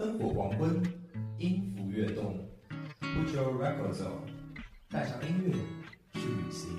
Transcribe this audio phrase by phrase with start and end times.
[0.00, 0.82] 灯火黄昏，
[1.36, 2.48] 音符跃动
[3.02, 4.24] ，Put your records on，
[4.90, 5.52] 带上音乐
[6.18, 6.70] 去旅行。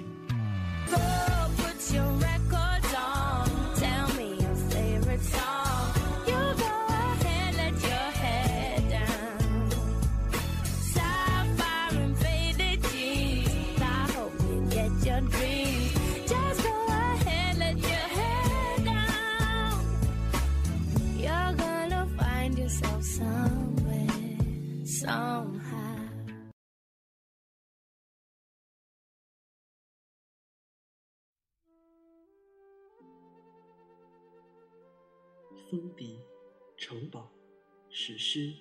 [38.34, 38.56] 之、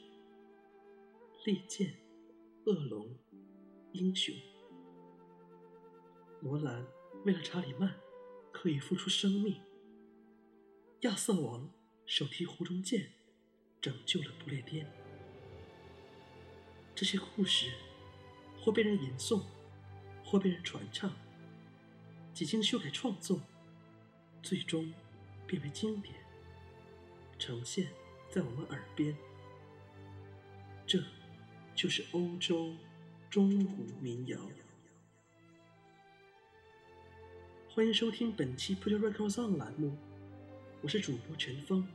[1.45, 1.95] 利剑、
[2.67, 3.17] 恶龙、
[3.93, 4.35] 英雄。
[6.41, 6.85] 罗兰
[7.25, 7.95] 为了查理曼，
[8.51, 9.63] 可以付出生命。
[11.03, 11.71] 亚瑟王
[12.05, 13.13] 手提湖中剑，
[13.81, 14.93] 拯救了不列颠。
[16.93, 17.71] 这些故事，
[18.59, 19.41] 或被人吟诵，
[20.25, 21.15] 或被人传唱，
[22.35, 23.41] 几经修改创作，
[24.43, 24.93] 最终
[25.47, 26.17] 变为经典。
[27.39, 27.93] 呈现
[28.29, 29.17] 在我们耳边。
[31.81, 32.75] 就是欧洲
[33.31, 34.39] 中古民谣。
[37.71, 39.97] 欢迎收听本期 Put Your Records On 栏目，
[40.83, 41.89] 我是主播陈峰。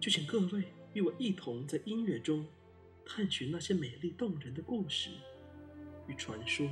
[0.00, 0.64] 就请各位
[0.94, 2.44] 与我一同在音乐中
[3.04, 5.10] 探寻那些美丽动人的故事
[6.08, 6.68] 与传说。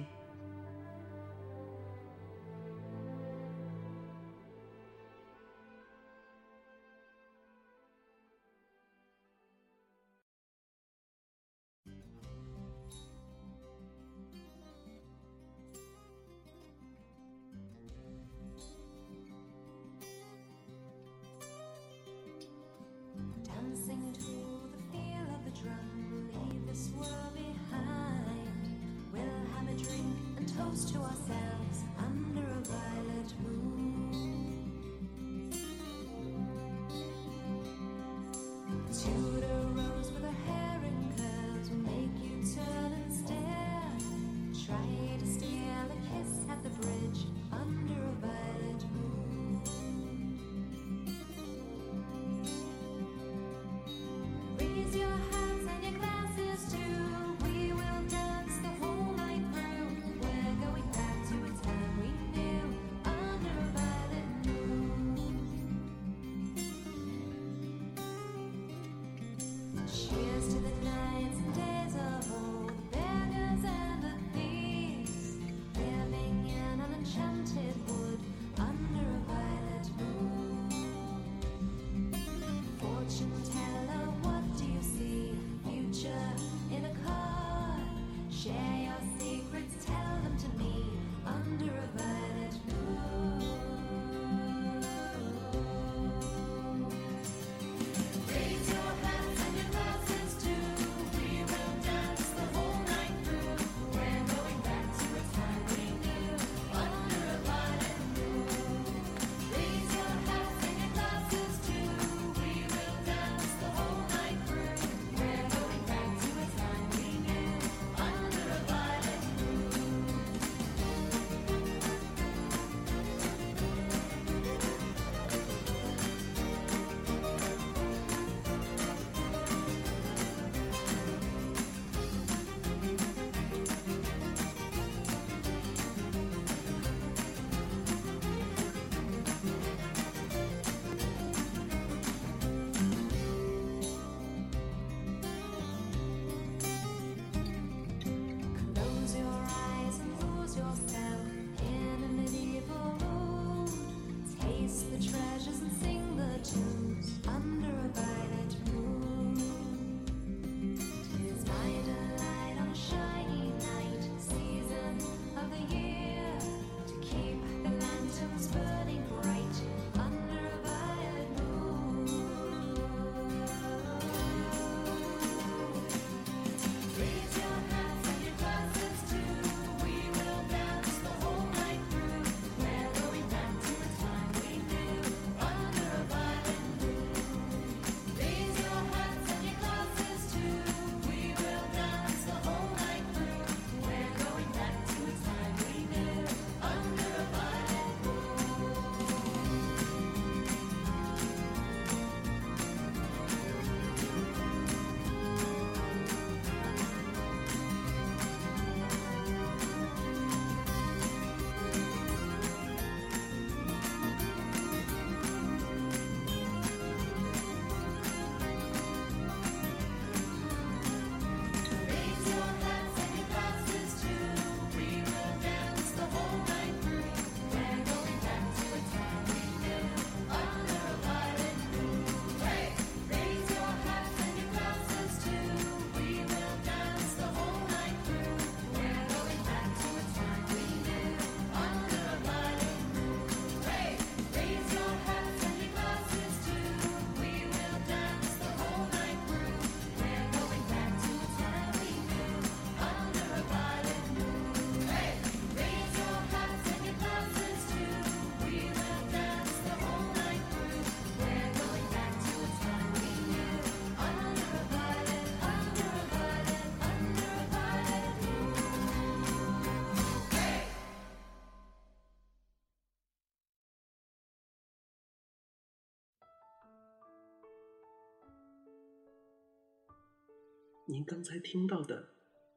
[280.94, 282.10] 您刚才听到的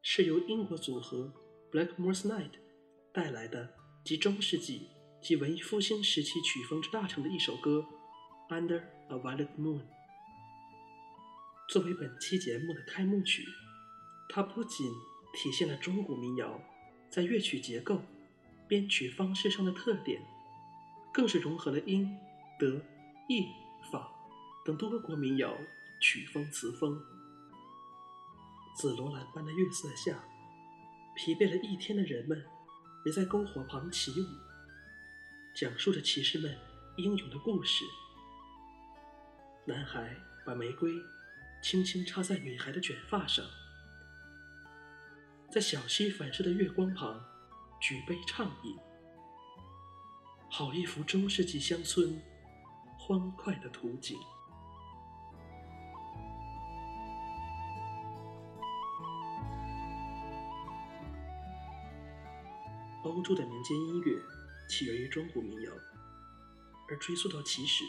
[0.03, 1.33] 是由英国组合
[1.71, 2.51] Blackmore's Night
[3.11, 3.73] 带来的
[4.05, 4.91] 集中世纪
[5.23, 7.83] 及文艺复兴时期曲风之大成的一首歌
[8.55, 9.79] 《Under a Violet Moon》。
[11.67, 13.43] 作为本期节目的开幕曲，
[14.29, 14.87] 它不仅
[15.33, 16.61] 体现了中古民谣
[17.09, 18.03] 在乐曲结构、
[18.67, 20.21] 编曲方式上的特点，
[21.11, 22.15] 更是融合了英、
[22.59, 22.79] 德、
[23.27, 23.47] 意、
[23.91, 24.07] 法
[24.63, 25.57] 等多个国民谣
[25.99, 27.01] 曲风词风。
[28.77, 30.23] 紫罗兰般的月色下，
[31.15, 32.45] 疲惫了一天的人们
[33.05, 34.23] 围在篝火旁起舞，
[35.55, 36.55] 讲述着骑士们
[36.97, 37.83] 英勇的故事。
[39.65, 40.15] 男孩
[40.45, 40.93] 把玫瑰
[41.63, 43.43] 轻轻插在女孩的卷发上，
[45.49, 47.19] 在小溪反射的月光旁
[47.81, 48.77] 举杯畅饮，
[50.51, 52.21] 好一幅中世纪乡村
[52.95, 54.15] 欢快的图景。
[63.17, 64.21] 欧洲的民间音乐
[64.69, 65.71] 起源于中古民谣，
[66.87, 67.83] 而追溯到起始，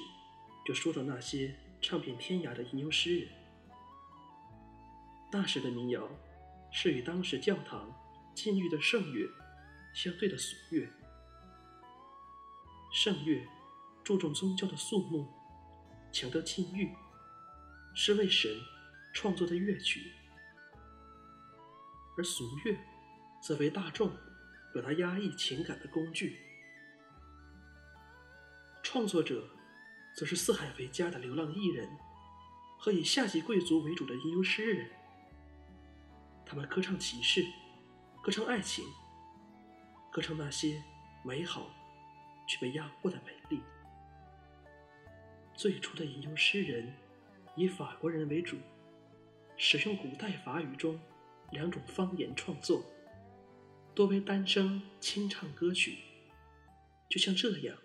[0.65, 3.29] 就说到那些唱遍天涯的吟游诗人。
[5.31, 6.09] 那时的民谣
[6.73, 7.95] 是与当时教堂
[8.35, 9.29] 禁欲的圣乐
[9.93, 10.89] 相对的俗乐。
[12.91, 13.47] 圣乐
[14.03, 15.29] 注重宗教的肃穆，
[16.11, 16.91] 强调禁欲，
[17.95, 18.51] 是为神
[19.13, 20.01] 创作的乐曲；
[22.17, 22.75] 而俗乐
[23.43, 24.11] 则为大众
[24.73, 26.39] 表达压抑情感的工具。
[28.83, 29.49] 创作者
[30.17, 31.89] 则是四海为家的流浪艺人
[32.79, 34.91] 和以下级贵族为主的吟游诗人。
[36.47, 37.45] 他们歌唱骑士，
[38.23, 38.85] 歌唱爱情，
[40.11, 40.83] 歌唱那些
[41.23, 41.71] 美好
[42.49, 43.63] 却被压迫的美丽。
[45.55, 46.95] 最初的吟游诗人
[47.57, 48.57] 以法国人为主，
[49.57, 50.99] 使用古代法语中
[51.51, 52.83] 两种方言创作，
[53.99, 55.99] 多为单声清唱歌曲，
[57.11, 57.77] 就像这样。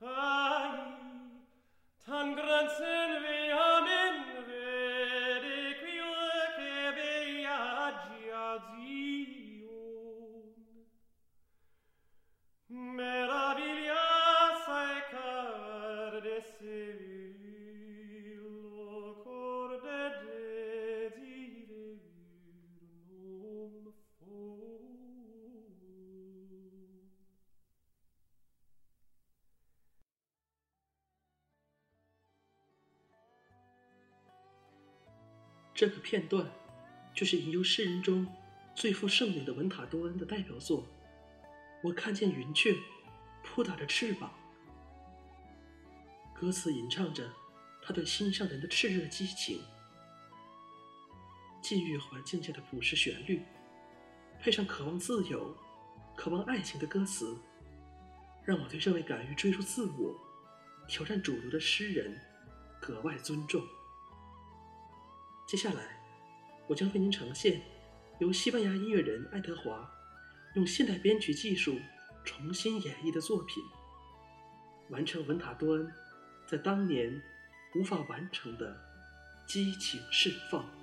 [0.00, 0.78] Ai,
[2.06, 3.77] tan grenzen wir
[35.78, 36.44] 这个片段
[37.14, 38.26] 就是吟游诗人中
[38.74, 40.84] 最负盛名的文塔多恩的代表作。
[41.84, 42.74] 我看见云雀
[43.44, 44.28] 扑打着翅膀，
[46.34, 47.30] 歌词吟唱着
[47.80, 49.60] 他对心上人的炽热激情。
[51.62, 53.44] 禁欲环境下的朴实旋律，
[54.40, 55.56] 配上渴望自由、
[56.16, 57.38] 渴望爱情的歌词，
[58.44, 60.12] 让我对这位敢于追逐自我、
[60.88, 62.20] 挑战主流的诗人
[62.80, 63.62] 格外尊重。
[65.48, 65.98] 接下来，
[66.66, 67.62] 我将为您呈现
[68.18, 69.90] 由西班牙音乐人爱德华
[70.56, 71.80] 用现代编曲技术
[72.22, 73.62] 重新演绎的作品，
[74.90, 75.90] 完成文塔多恩
[76.46, 77.18] 在当年
[77.74, 78.78] 无法完成的
[79.46, 80.77] 激情释放。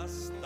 [0.00, 0.39] last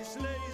[0.00, 0.49] I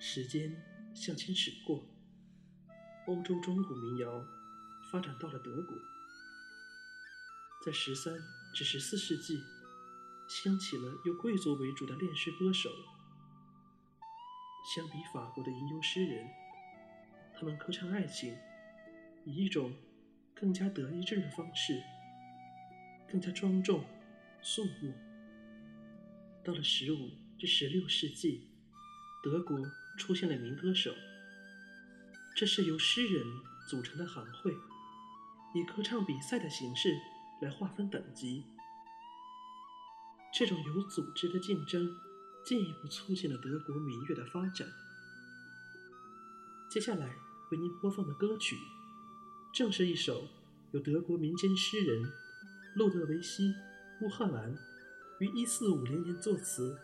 [0.00, 0.54] 时间
[0.94, 1.84] 向前驶过，
[3.08, 4.24] 欧洲中古民谣
[4.92, 5.76] 发展到了德国，
[7.66, 8.14] 在十三
[8.54, 9.40] 至十四世纪，
[10.28, 12.70] 兴起了由贵族为主的恋诗歌手。
[14.74, 16.28] 相比法国的吟游诗人，
[17.34, 18.36] 他们歌唱爱情，
[19.24, 19.74] 以一种
[20.34, 21.82] 更加得意志的方式，
[23.10, 23.84] 更加庄重、
[24.42, 24.94] 肃穆。
[26.44, 28.48] 到了十五至十六世纪，
[29.22, 29.58] 德国
[29.98, 30.94] 出现了民歌手，
[32.36, 33.22] 这是由诗人
[33.68, 34.52] 组成的行会，
[35.54, 36.96] 以歌唱比赛的形式
[37.42, 38.44] 来划分等级。
[40.32, 41.90] 这种有组织的竞争，
[42.46, 44.68] 进一步促进了德国民乐的发展。
[46.70, 47.16] 接下来
[47.50, 48.56] 为您播放的歌曲，
[49.52, 50.22] 正是一首
[50.72, 52.12] 由德国民间诗人
[52.76, 53.48] 路德维希·
[54.02, 54.54] 乌赫兰
[55.18, 56.78] 于1450年作词，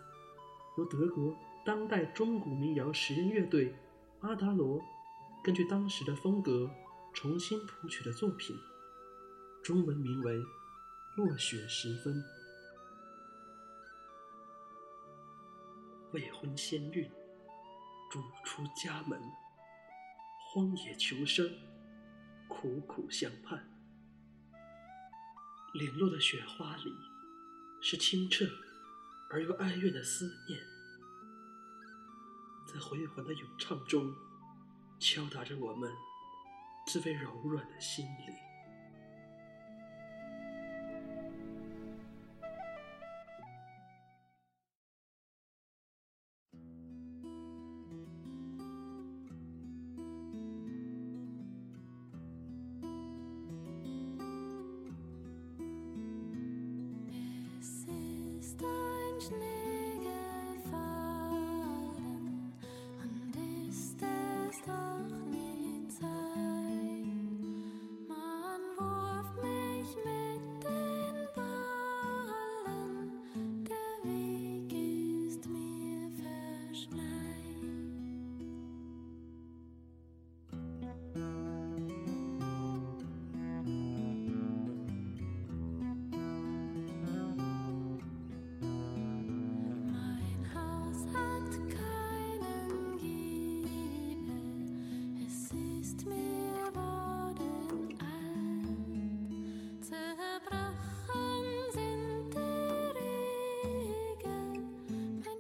[0.79, 3.75] 由德国当代中古民谣实验乐队
[4.21, 4.79] 阿达罗
[5.43, 6.71] 根据当时的风格
[7.15, 8.55] 重新谱曲的作品，
[9.63, 10.37] 中文名为
[11.17, 12.15] 《落雪时分》。
[16.13, 17.11] 未婚先孕，
[18.11, 19.19] 逐出家门，
[20.39, 21.51] 荒野求生，
[22.47, 23.67] 苦苦相盼。
[25.73, 26.93] 零落的雪花里，
[27.81, 28.45] 是清澈
[29.31, 30.61] 而又哀怨的思念，
[32.75, 34.13] 在回环的咏唱中，
[34.99, 35.89] 敲打着我们
[36.89, 38.44] 最为柔软的心灵。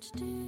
[0.04, 0.43] much to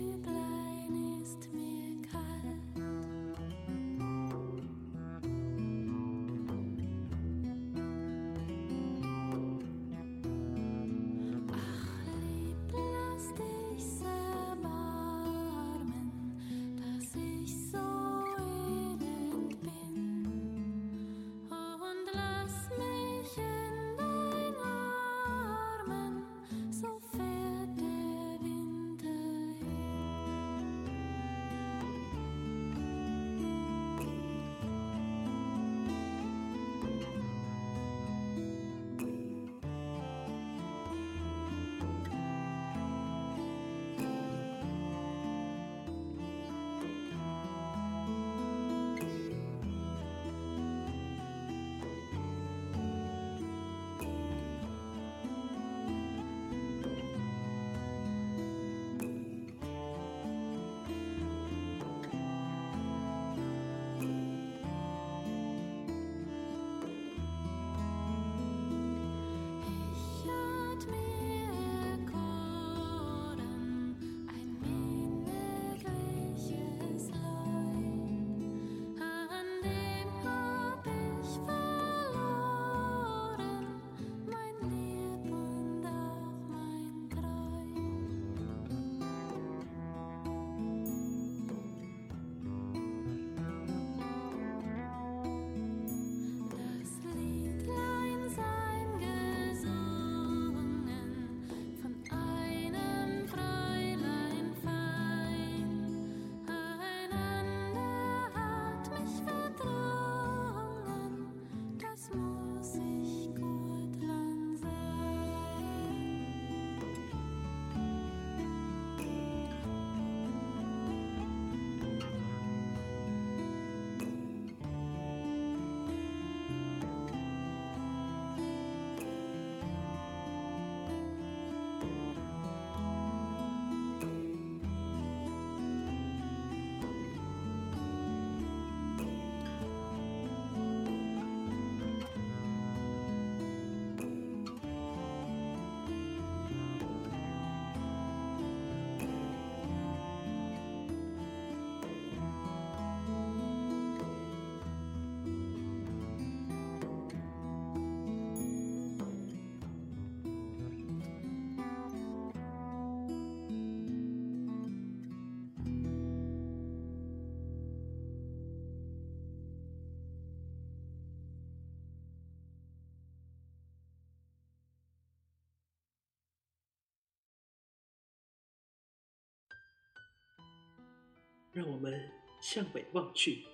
[181.56, 181.98] 让我们
[182.38, 183.46] 向北望去，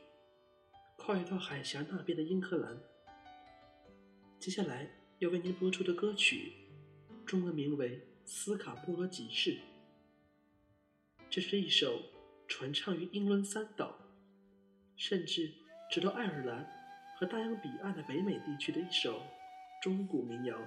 [0.96, 2.76] 跨越到海峡那边的英格兰。
[4.40, 6.52] 接下来要为您播出的歌曲，
[7.24, 9.50] 中文名为《斯卡波罗集市》。
[11.30, 12.02] 这是一首
[12.48, 13.96] 传唱于英伦三岛，
[14.96, 15.48] 甚至
[15.88, 16.68] 直到爱尔兰
[17.20, 19.22] 和大洋彼岸的北美地区的一首
[19.80, 20.58] 中古民谣。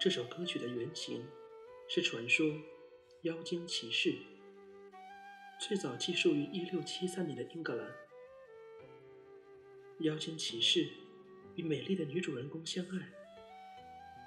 [0.00, 1.22] 这首歌曲的原型
[1.90, 2.46] 是传说
[3.24, 4.14] 妖精骑士。
[5.68, 7.88] 最早记述于1673年的英格兰。
[10.00, 10.88] 妖精骑士
[11.54, 12.98] 与美丽的女主人公相爱，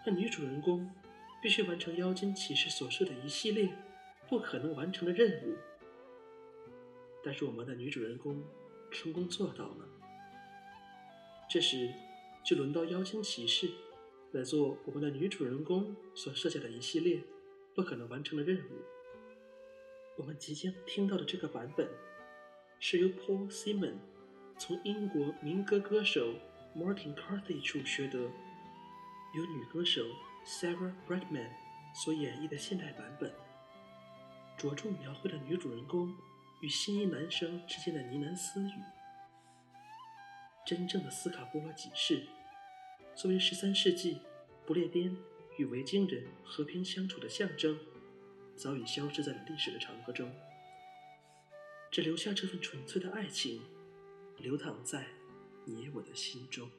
[0.06, 0.90] 但女主人公
[1.44, 3.70] 必须完成妖精骑士所设的一系列
[4.30, 5.58] 不可能完成的任务。
[7.22, 8.42] 但是我们的女主人公
[8.90, 9.90] 成功做到了。
[11.50, 11.92] 这时，
[12.46, 13.70] 就轮到妖精骑士
[14.32, 17.22] 来做我们的女主人公所设下的一系列
[17.74, 18.95] 不可能完成的任务。
[20.18, 21.90] 我们即将听到的这个版本，
[22.80, 23.96] 是由 Paul Simon
[24.58, 26.36] 从英国民歌歌手
[26.74, 30.02] Martin Carthy 处学得，由女歌手
[30.46, 31.50] Sarah Brightman
[31.94, 33.30] 所演绎的现代版本，
[34.58, 36.16] 着重描绘了女主人公
[36.62, 38.74] 与心仪男生之间的呢喃私语。
[40.66, 42.26] 真正的斯卡波罗集市，
[43.14, 44.22] 作为13世纪
[44.66, 45.14] 不列颠
[45.58, 47.78] 与维京人和平相处的象征。
[48.56, 50.32] 早已消失在了历史的长河中，
[51.92, 53.62] 只留下这份纯粹的爱情，
[54.38, 55.06] 流淌在
[55.66, 56.70] 你我的心中。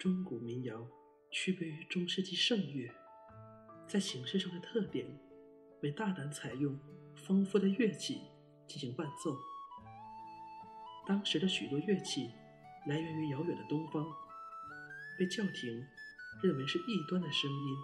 [0.00, 0.88] 中古民谣
[1.30, 2.90] 区别于中世纪圣乐，
[3.86, 5.06] 在形式上的特点
[5.82, 6.74] 为大胆采用
[7.14, 8.22] 丰富的乐器
[8.66, 9.36] 进行伴奏。
[11.06, 12.30] 当时的许多乐器
[12.86, 14.06] 来源于遥远的东方，
[15.18, 15.84] 被教廷
[16.42, 17.76] 认为是异端的声音，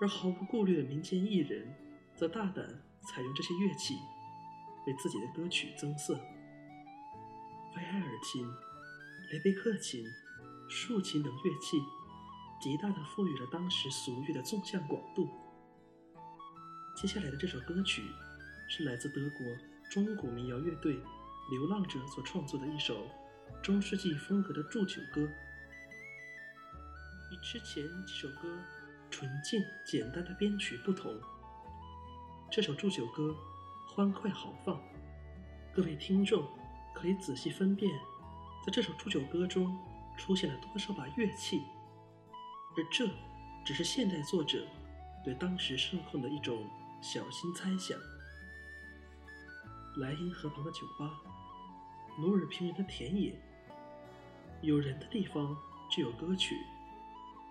[0.00, 1.72] 而毫无顾虑的民间艺人
[2.16, 2.66] 则大胆
[3.02, 3.94] 采用这些乐器
[4.88, 6.14] 为自己的歌曲增色。
[7.76, 8.44] 维埃尔琴、
[9.30, 10.04] 雷贝克琴、
[10.68, 11.82] 竖琴等乐器，
[12.60, 15.28] 极大地赋予了当时俗乐的纵向广度。
[16.94, 18.02] 接下来的这首歌曲
[18.68, 19.46] 是来自德国
[19.90, 21.00] 中古民谣乐队
[21.50, 23.06] 流浪者所创作的一首
[23.62, 25.22] 中世纪风格的祝酒歌。
[27.30, 28.58] 与之前几首歌
[29.10, 31.18] 纯净简单的编曲不同，
[32.50, 33.34] 这首祝酒歌
[33.86, 34.78] 欢快豪放。
[35.74, 36.46] 各位听众
[36.94, 37.90] 可以仔细分辨，
[38.66, 39.78] 在这首祝酒歌中
[40.18, 41.62] 出现了多少把乐器，
[42.76, 43.08] 而这
[43.64, 44.66] 只是现代作者
[45.24, 46.68] 对当时盛况的一种
[47.00, 47.96] 小心猜想。
[49.98, 51.22] 莱茵河旁的酒吧，
[52.18, 53.34] 努尔平原的田野，
[54.60, 55.56] 有人的地方
[55.90, 56.56] 就有歌曲，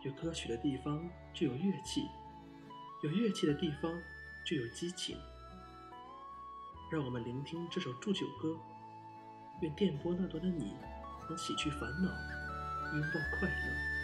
[0.03, 2.07] 有歌曲的地方就有乐器，
[3.01, 3.91] 有乐器的地方
[4.45, 5.17] 就有激情。
[6.89, 8.57] 让我们聆听这首祝酒歌，
[9.61, 10.73] 愿电波那端的你
[11.27, 12.36] 能洗去烦恼，
[12.93, 13.96] 拥抱快乐。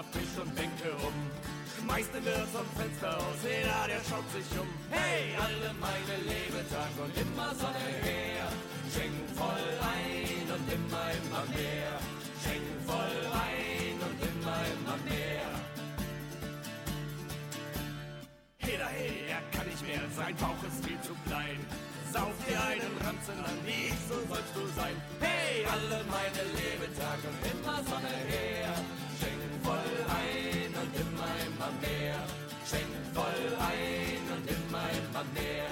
[0.00, 1.14] Zügig aus, werf Tisch und Bänke um.
[1.76, 4.68] Schmeißt den Wirt zum Fenster aus, jeder, der schaut sich um.
[4.90, 8.48] Hey, alle meine Lebetag und immer Sonne her.
[8.92, 11.94] Schenk voll ein und immer, immer mehr.
[12.42, 15.48] Schenk voll ein und immer, immer mehr.
[18.60, 21.58] Jeder, hey, er kann nicht mehr, sein Bauch ist viel zu klein.
[22.12, 24.96] Sauf dir einen Ranzen an, wie ich, so sollst du sein.
[25.20, 28.74] Hey, alle meine Lebetag und immer Sonne her.
[29.20, 29.59] Schenk voll ein und
[31.70, 32.14] immer, mehr.
[32.68, 35.70] Schenk voll ein und immer, immer mehr.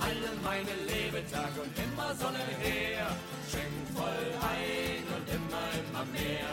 [0.00, 3.06] Alle meine Lebetag und immer Sonne her.
[3.50, 6.52] Schenk voll ein und immer, immer mehr.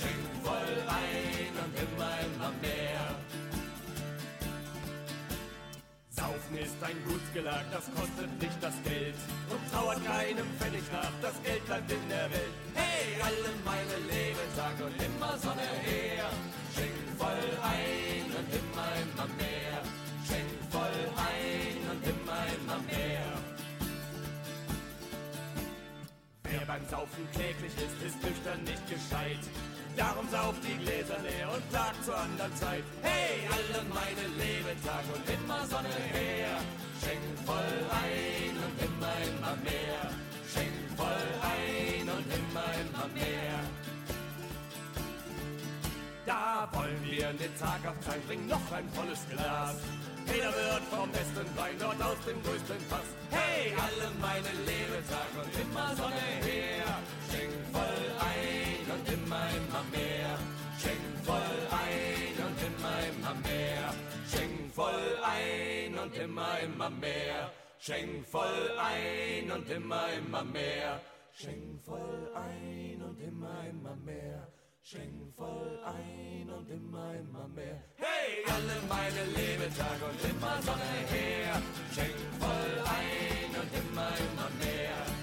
[0.00, 3.31] Schenk voll ein und immer, immer mehr.
[6.52, 9.14] Saufen ist ein Gutsgelag, das kostet nicht das Geld
[9.48, 12.54] und trauert keinem Pfennig nach, das Geld bleibt in der Welt.
[12.74, 16.28] Hey, alle meine Lebetag und immer Sonne her.
[16.74, 19.78] Schenk voll ein und immer, immer mehr.
[20.26, 23.26] Schenk voll ein und immer, immer mehr.
[26.44, 29.40] Wer beim Saufen kläglich ist, ist nüchtern nicht gescheit.
[29.96, 32.82] Darum sauft die Gläser leer und klagt zur anderen Zeit.
[33.02, 36.56] Hey, alle meine Lebetag und immer Sonne her.
[37.02, 40.00] Schenk voll ein und immer, immer mehr.
[40.48, 43.58] Schenk voll ein und immer, immer mehr.
[46.24, 49.76] Da wollen wir den Tag auf Zeit bringen, noch ein volles Glas.
[50.32, 53.08] Jeder wird vom besten Wein dort aus dem größten Fass.
[53.30, 56.86] Hey, alle meine Lebetag und immer Sonne her.
[57.28, 57.91] Schenk voll
[59.32, 60.38] meinem am Meer,
[61.24, 63.94] voll ein und immer immer mehr.
[64.30, 67.50] Schenk voll ein und immer immer mehr.
[67.78, 71.00] Schenk voll ein und immer immer mehr.
[71.34, 74.48] Schenk voll ein und in meinem am Meer.
[75.36, 77.82] Voll ein und immer, immer mehr.
[77.96, 81.62] Hey, alle meine Lebetage und immer Sonne her.
[81.94, 85.21] Schenk voll ein und immer, immer mehr.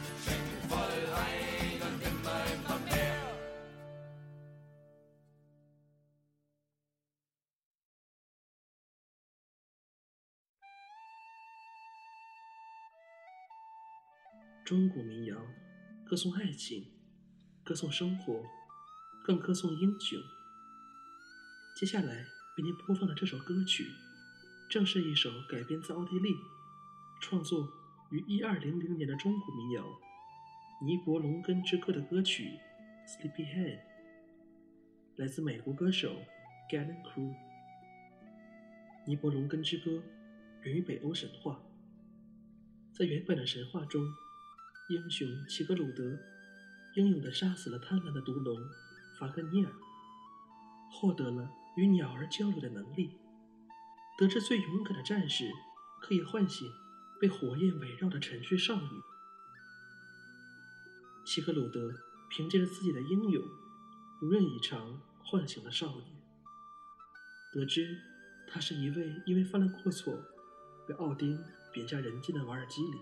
[14.69, 15.35] 中古民谣
[16.05, 16.91] 歌颂爱情，
[17.63, 18.45] 歌颂生活，
[19.25, 20.21] 更歌颂英雄。
[21.75, 22.13] 接下来
[22.55, 23.83] 为您播放的这首歌曲，
[24.69, 26.35] 正是一首改编自奥地利，
[27.19, 27.67] 创作
[28.11, 29.83] 于一二零零年的中古民谣
[30.85, 32.43] 《尼伯龙根之歌》的歌曲
[33.09, 33.75] 《Sleepyhead》，
[35.15, 36.15] 来自美国歌手
[36.71, 37.33] Galen Crew。
[39.07, 40.03] 尼伯龙根之歌
[40.61, 41.59] 源于北欧神话。
[42.93, 44.05] 在原本的神话中，
[44.89, 46.17] 英雄齐格鲁德
[46.95, 48.59] 英勇地杀死了贪婪的毒龙
[49.19, 49.71] 法格尼尔，
[50.91, 51.47] 获得了
[51.77, 53.11] 与鸟儿交流的能力。
[54.17, 55.51] 得知最勇敢的战士
[56.01, 56.67] 可以唤醒
[57.21, 58.89] 被火焰围绕的沉睡少女，
[61.23, 61.93] 齐格鲁德
[62.31, 63.43] 凭借着自己的英勇，
[64.19, 66.03] 如愿以偿唤醒了少女。
[67.53, 67.95] 得知
[68.47, 70.19] 他是一位因为犯了过错
[70.87, 71.39] 被奥丁
[71.71, 72.97] 贬下人间的瓦尔基里。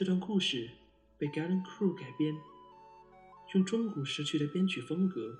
[0.00, 0.70] 这段故事
[1.18, 2.34] 被 Galen Crew 改编，
[3.52, 5.38] 用中古时期的编曲风格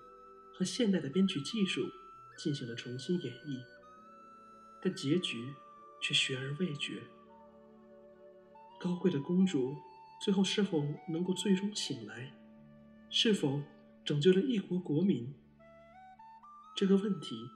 [0.53, 1.89] 和现代的编曲技术
[2.37, 3.59] 进行了重新演绎，
[4.83, 5.55] 但结局
[6.03, 7.03] 却悬而未决。
[8.79, 9.75] 高贵的公主
[10.23, 12.31] 最后是否能够最终醒来？
[13.09, 13.63] 是否
[14.05, 15.35] 拯救了一国国民？
[16.77, 17.49] 这个问题，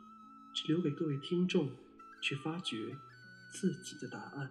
[0.55, 1.71] 只留给各位听众
[2.23, 2.97] 去发掘
[3.53, 4.51] 自己的答案。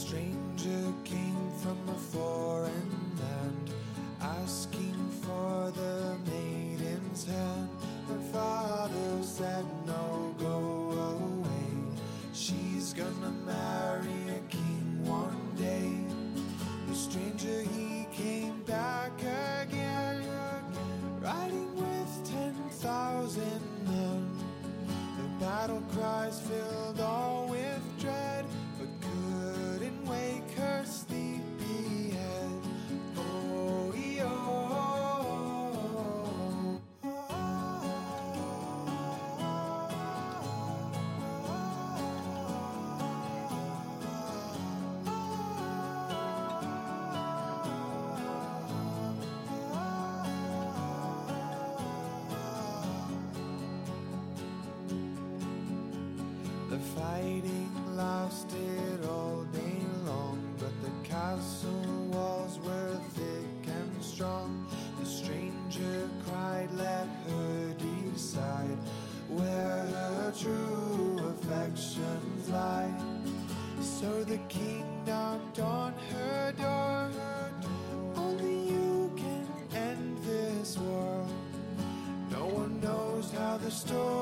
[0.00, 0.29] strange.
[72.52, 72.92] Lie.
[73.80, 77.10] So the king knocked on her door.
[78.16, 81.26] Only you can end this war.
[82.30, 84.19] No one knows how the story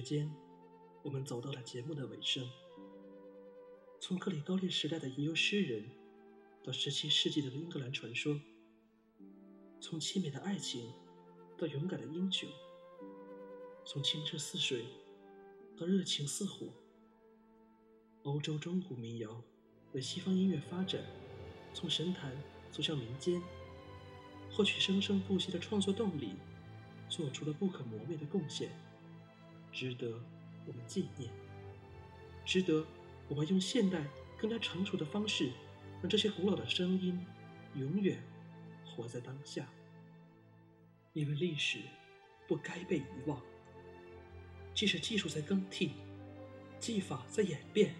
[0.00, 0.32] 间，
[1.02, 2.48] 我们走到了节目的尾声。
[4.00, 5.84] 从克里高利时代的吟游诗人，
[6.62, 8.40] 到十七世纪的英格兰传说；
[9.80, 10.92] 从凄美的爱情，
[11.58, 12.48] 到勇敢的英雄；
[13.84, 14.84] 从清澈似水，
[15.76, 16.68] 到热情似火。
[18.22, 19.42] 欧洲中古民谣
[19.92, 21.04] 为西方音乐发展，
[21.74, 22.36] 从神坛
[22.70, 23.42] 走向民间，
[24.50, 26.34] 获取生生不息的创作动力，
[27.08, 28.70] 做出了不可磨灭的贡献。
[29.72, 30.20] 值得
[30.66, 31.30] 我们纪念，
[32.44, 32.84] 值得
[33.28, 34.04] 我们用现代
[34.36, 35.50] 更加成熟的方式，
[36.00, 37.18] 让这些古老的声音
[37.74, 38.22] 永远
[38.84, 39.66] 活在当下。
[41.14, 41.80] 因为历史
[42.46, 43.40] 不该被遗忘，
[44.74, 45.92] 即使技术在更替，
[46.78, 47.94] 技法在演变，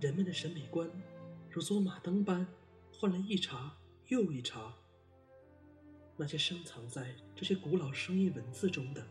[0.00, 0.88] 人们的审美观
[1.50, 2.46] 如走马灯般
[2.92, 3.76] 换了一茬
[4.06, 4.74] 又一茬。
[6.16, 9.06] 那些深藏在这些古老声音文字中的。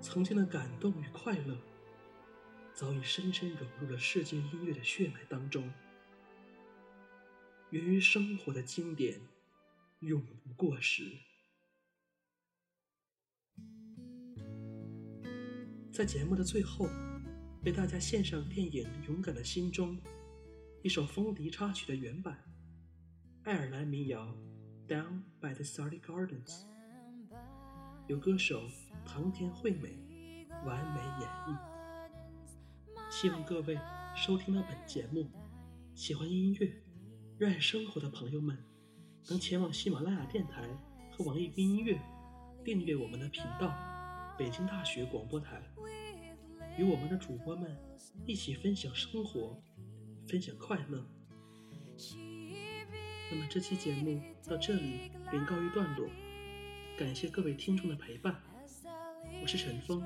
[0.00, 1.58] 曾经的感动与快乐，
[2.72, 5.70] 早已深深融入了世界音乐的血脉当中。
[7.70, 9.20] 源于生活的经典，
[10.00, 11.18] 永不过时。
[15.92, 16.88] 在节目的最后，
[17.64, 19.96] 为大家献上电影《勇敢的心中》
[20.82, 22.44] 一首风笛插曲的原版——
[23.44, 24.36] 爱尔兰民谣
[24.88, 26.62] 《Down by the Surrey Gardens》，
[28.06, 28.68] 由歌手。
[29.16, 29.96] 唐田惠美
[30.66, 31.56] 完美演绎，
[33.10, 33.78] 希望各位
[34.14, 35.26] 收听到本节目，
[35.94, 36.70] 喜欢音乐、
[37.38, 38.62] 热爱生活的朋友们，
[39.30, 40.68] 能前往喜马拉雅电台
[41.10, 41.98] 和网易云音乐
[42.62, 43.74] 订阅我们的频道——
[44.36, 45.62] 北京大学广播台，
[46.76, 47.74] 与我们的主播们
[48.26, 49.58] 一起分享生活，
[50.28, 51.02] 分享快乐。
[53.30, 56.06] 那么这期节目到这里便告一段落，
[56.98, 58.38] 感谢各位听众的陪伴。
[59.46, 60.02] 我是陈峰，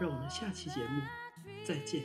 [0.00, 1.02] 让我们下期节目
[1.62, 2.02] 再见。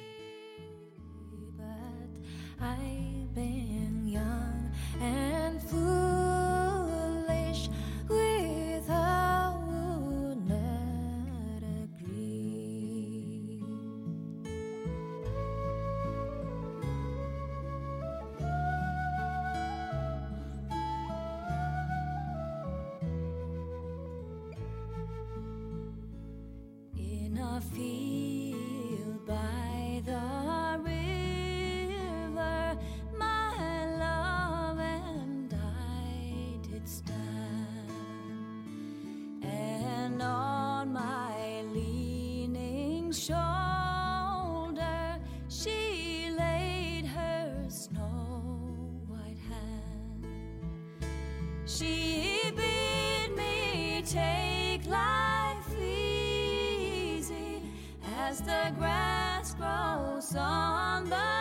[43.13, 45.01] Shoulder
[45.49, 48.41] she laid her snow
[49.07, 50.25] white hand.
[51.65, 57.61] She bid me take life easy
[58.17, 61.40] as the grass grows on the